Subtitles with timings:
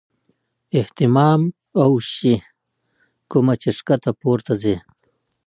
[0.79, 1.41] اهتمام
[1.81, 2.35] اوشي
[3.31, 4.75] کومه چې ښکته پورته ځي-